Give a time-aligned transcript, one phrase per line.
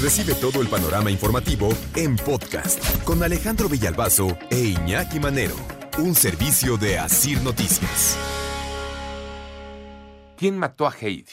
[0.00, 5.56] Recibe todo el panorama informativo en podcast con Alejandro Villalbazo e Iñaki Manero,
[5.98, 8.16] un servicio de Asir Noticias.
[10.36, 11.32] ¿Quién mató a Heidi?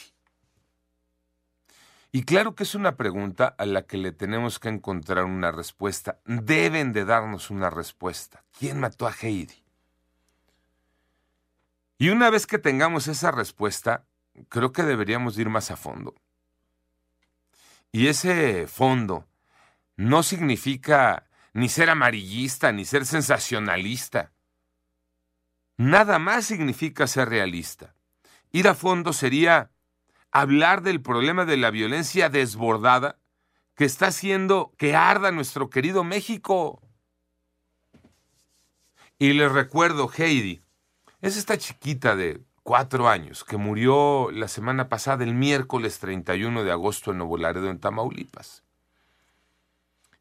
[2.10, 6.18] Y claro que es una pregunta a la que le tenemos que encontrar una respuesta.
[6.24, 8.42] Deben de darnos una respuesta.
[8.58, 9.62] ¿Quién mató a Heidi?
[11.98, 14.06] Y una vez que tengamos esa respuesta,
[14.48, 16.16] creo que deberíamos ir más a fondo.
[17.96, 19.26] Y ese fondo
[19.96, 24.32] no significa ni ser amarillista, ni ser sensacionalista.
[25.78, 27.94] Nada más significa ser realista.
[28.52, 29.70] Ir a fondo sería
[30.30, 33.18] hablar del problema de la violencia desbordada
[33.74, 36.82] que está haciendo que arda nuestro querido México.
[39.18, 40.60] Y les recuerdo, Heidi,
[41.22, 46.72] es esta chiquita de cuatro años que murió la semana pasada, el miércoles 31 de
[46.72, 48.64] agosto en Nuevo Laredo, en Tamaulipas.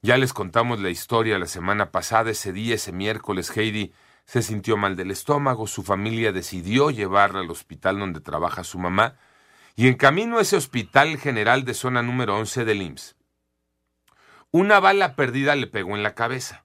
[0.03, 3.93] Ya les contamos la historia la semana pasada, ese día, ese miércoles, Heidi
[4.25, 9.15] se sintió mal del estómago, su familia decidió llevarla al hospital donde trabaja su mamá,
[9.75, 13.15] y en camino a ese hospital general de zona número 11 del IMSS,
[14.51, 16.63] una bala perdida le pegó en la cabeza.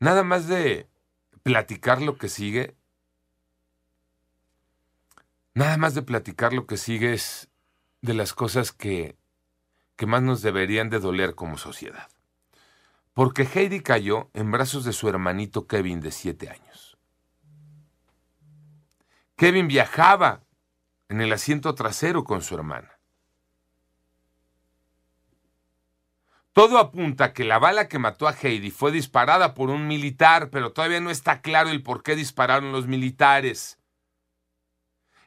[0.00, 0.88] Nada más de
[1.44, 2.74] platicar lo que sigue,
[5.52, 7.48] nada más de platicar lo que sigue es
[8.00, 9.16] de las cosas que,
[9.94, 12.08] que más nos deberían de doler como sociedad.
[13.12, 16.98] Porque Heidi cayó en brazos de su hermanito Kevin de siete años.
[19.36, 20.42] Kevin viajaba
[21.08, 22.93] en el asiento trasero con su hermana.
[26.54, 30.72] Todo apunta que la bala que mató a Heidi fue disparada por un militar, pero
[30.72, 33.80] todavía no está claro el por qué dispararon los militares.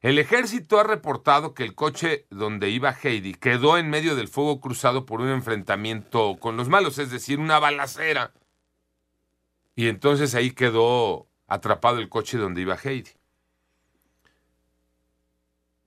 [0.01, 4.61] El ejército ha reportado que el coche donde iba Heidi quedó en medio del fuego
[4.61, 8.31] cruzado por un enfrentamiento con los malos, es decir, una balacera.
[9.75, 13.11] Y entonces ahí quedó atrapado el coche donde iba Heidi.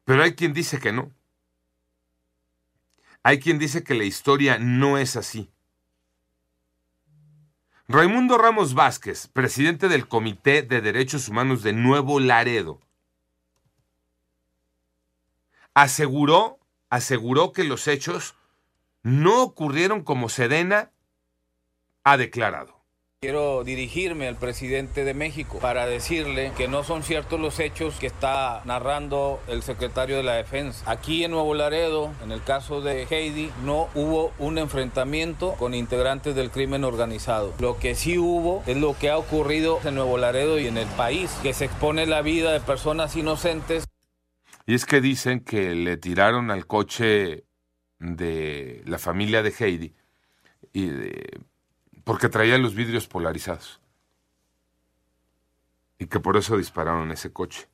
[0.05, 1.11] Pero hay quien dice que no.
[3.23, 5.51] Hay quien dice que la historia no es así.
[7.87, 12.81] Raimundo Ramos Vázquez, presidente del Comité de Derechos Humanos de Nuevo Laredo,
[15.75, 16.59] aseguró,
[16.89, 18.37] aseguró que los hechos
[19.03, 20.93] no ocurrieron como Sedena
[22.05, 22.80] ha declarado.
[23.23, 28.07] Quiero dirigirme al presidente de México para decirle que no son ciertos los hechos que
[28.07, 30.91] está narrando el secretario de la Defensa.
[30.91, 36.35] Aquí en Nuevo Laredo, en el caso de Heidi, no hubo un enfrentamiento con integrantes
[36.35, 37.53] del crimen organizado.
[37.59, 40.89] Lo que sí hubo es lo que ha ocurrido en Nuevo Laredo y en el
[40.89, 43.85] país, que se expone la vida de personas inocentes.
[44.65, 47.45] Y es que dicen que le tiraron al coche
[47.99, 49.95] de la familia de Heidi
[50.73, 51.50] y de
[52.05, 53.81] porque traía los vidrios polarizados.
[55.99, 57.69] Y que por eso dispararon ese coche.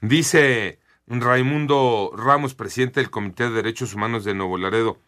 [0.00, 4.98] Dice Raimundo Ramos, presidente del Comité de Derechos Humanos de Nuevo Laredo,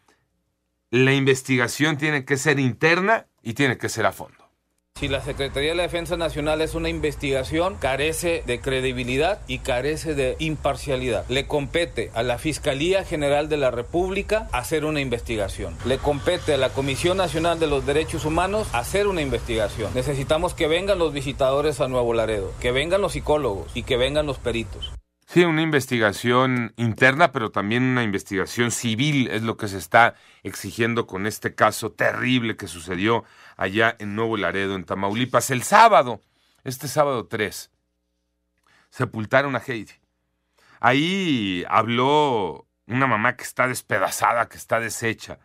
[0.91, 4.40] la investigación tiene que ser interna y tiene que ser a fondo.
[5.01, 10.15] Si la Secretaría de la Defensa Nacional es una investigación, carece de credibilidad y carece
[10.15, 11.25] de imparcialidad.
[11.31, 15.75] Le compete a la Fiscalía General de la República hacer una investigación.
[15.87, 19.91] Le compete a la Comisión Nacional de los Derechos Humanos hacer una investigación.
[19.95, 24.27] Necesitamos que vengan los visitadores a Nuevo Laredo, que vengan los psicólogos y que vengan
[24.27, 24.93] los peritos.
[25.33, 31.07] Sí, una investigación interna, pero también una investigación civil es lo que se está exigiendo
[31.07, 33.23] con este caso terrible que sucedió
[33.57, 35.51] allá en Nuevo Laredo, en Tamaulipas.
[35.51, 36.21] El sábado,
[36.65, 37.71] este sábado 3,
[38.91, 39.93] sepultaron a Heidi.
[40.81, 45.39] Ahí habló una mamá que está despedazada, que está deshecha.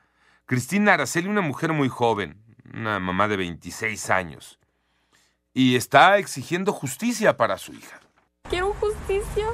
[0.48, 4.58] Cristina Araceli, una mujer muy joven, una mamá de 26 años,
[5.54, 8.00] y está exigiendo justicia para su hija.
[8.50, 9.48] Quiero justicia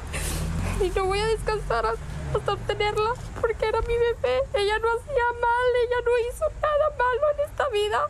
[0.82, 4.42] y no voy a descansar hasta obtenerla porque era mi bebé.
[4.54, 8.08] Ella no hacía mal, ella no hizo nada malo en esta vida.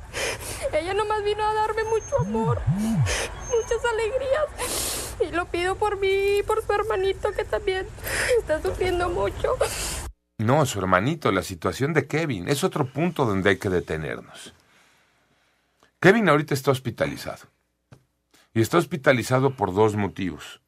[0.73, 5.15] Ella nomás vino a darme mucho amor, muchas alegrías.
[5.19, 7.87] Y lo pido por mí y por su hermanito que también
[8.39, 9.57] está sufriendo mucho.
[10.39, 14.55] No, su hermanito, la situación de Kevin, es otro punto donde hay que detenernos.
[15.99, 17.45] Kevin ahorita está hospitalizado.
[18.53, 20.60] Y está hospitalizado por dos motivos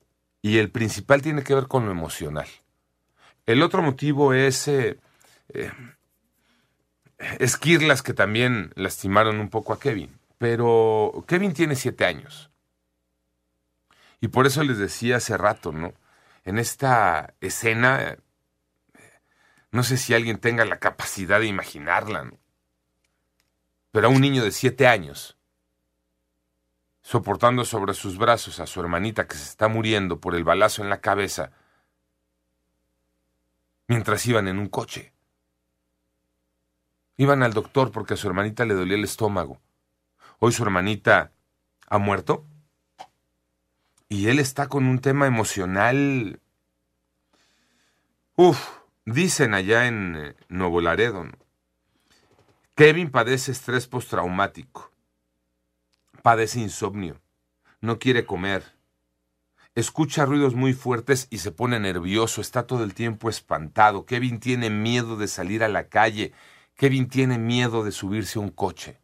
[0.44, 2.48] y el principal tiene que ver con lo emocional.
[3.46, 5.00] El otro motivo es eh,
[5.54, 5.72] eh,
[7.40, 10.20] esquirlas que también lastimaron un poco a Kevin.
[10.38, 12.52] Pero Kevin tiene siete años.
[14.20, 15.94] Y por eso les decía hace rato, ¿no?
[16.44, 18.18] En esta escena,
[19.72, 22.38] No sé si alguien tenga la capacidad de imaginarla, ¿no?
[23.92, 25.38] Pero a un niño de siete años,
[27.04, 30.90] soportando sobre sus brazos a su hermanita que se está muriendo por el balazo en
[30.90, 31.52] la cabeza,
[33.88, 35.14] mientras iban en un coche.
[37.18, 39.62] Iban al doctor porque a su hermanita le dolía el estómago.
[40.40, 41.32] Hoy su hermanita
[41.88, 42.46] ha muerto
[44.08, 46.40] y él está con un tema emocional.
[48.36, 51.26] Uf, dicen allá en eh, Nuevo Laredo.
[52.76, 54.93] Kevin padece estrés postraumático,
[56.24, 57.22] padece insomnio,
[57.82, 58.64] no quiere comer,
[59.76, 64.06] escucha ruidos muy fuertes y se pone nervioso, está todo el tiempo espantado.
[64.06, 66.32] Kevin tiene miedo de salir a la calle,
[66.76, 68.98] Kevin tiene miedo de subirse a un coche.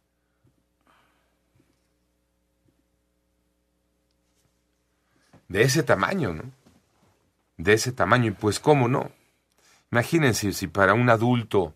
[5.48, 6.44] De ese tamaño, ¿no?
[7.56, 8.28] De ese tamaño.
[8.28, 9.10] Y pues, ¿cómo no?
[9.92, 11.74] Imagínense si para un adulto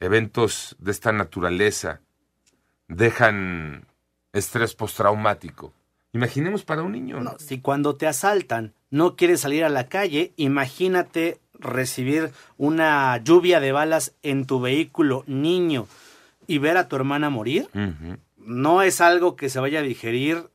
[0.00, 2.00] eventos de esta naturaleza
[2.88, 3.86] dejan
[4.36, 5.72] estrés postraumático.
[6.12, 7.20] Imaginemos para un niño.
[7.20, 13.60] No, si cuando te asaltan no quieres salir a la calle, imagínate recibir una lluvia
[13.60, 15.86] de balas en tu vehículo, niño,
[16.46, 17.68] y ver a tu hermana morir.
[18.36, 20.48] No es algo que se vaya a digerir.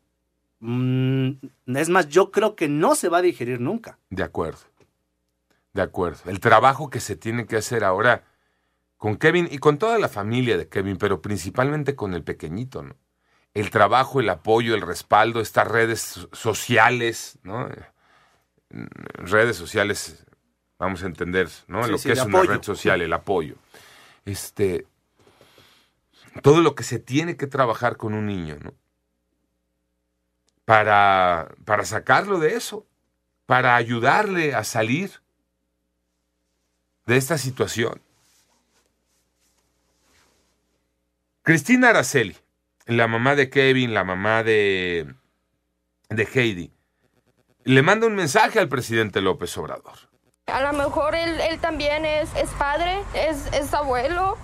[0.59, 1.31] Mm,
[1.67, 3.97] es más, yo creo que no se va a digerir nunca.
[4.09, 4.59] De acuerdo.
[5.73, 6.19] De acuerdo.
[6.25, 8.23] El trabajo que se tiene que hacer ahora
[8.97, 12.95] con Kevin y con toda la familia de Kevin, pero principalmente con el pequeñito, ¿no?
[13.53, 17.69] El trabajo, el apoyo, el respaldo, estas redes sociales, ¿no?
[18.69, 20.25] Redes sociales,
[20.79, 21.85] vamos a entender, ¿no?
[21.85, 23.55] lo que es una red social, el apoyo.
[24.23, 24.87] Este,
[26.41, 28.73] todo lo que se tiene que trabajar con un niño, ¿no?
[30.63, 32.87] Para, para sacarlo de eso,
[33.45, 35.21] para ayudarle a salir
[37.05, 38.01] de esta situación.
[41.43, 42.37] Cristina Araceli,
[42.85, 45.13] la mamá de Kevin, la mamá de,
[46.09, 46.71] de Heidi,
[47.63, 50.11] le manda un mensaje al presidente López Obrador.
[50.47, 54.37] A lo mejor él, también es, es padre, es, es, abuelo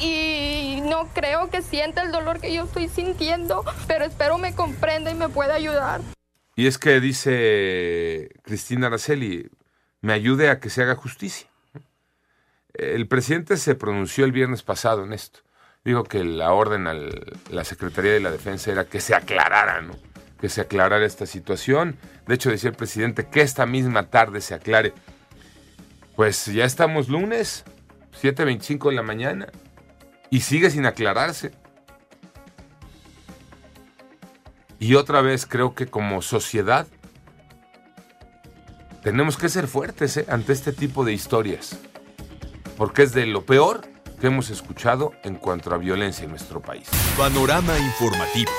[0.00, 5.10] y no creo que sienta el dolor que yo estoy sintiendo, pero espero me comprenda
[5.10, 6.00] y me pueda ayudar.
[6.56, 9.50] Y es que dice Cristina Araceli,
[10.00, 11.48] me ayude a que se haga justicia.
[12.74, 15.40] El presidente se pronunció el viernes pasado en esto.
[15.84, 19.94] Dijo que la orden a la Secretaría de la Defensa era que se aclarara, ¿no?
[20.40, 21.96] Que se aclarara esta situación.
[22.26, 24.92] De hecho, decía el presidente que esta misma tarde se aclare.
[26.14, 27.64] Pues ya estamos lunes,
[28.20, 29.48] 7.25 de la mañana,
[30.30, 31.52] y sigue sin aclararse.
[34.78, 36.86] Y otra vez creo que como sociedad
[39.02, 40.26] tenemos que ser fuertes ¿eh?
[40.28, 41.78] ante este tipo de historias
[42.76, 43.82] porque es de lo peor
[44.22, 46.88] que hemos escuchado en cuanto a violencia en nuestro país.
[47.18, 48.52] Panorama informativo.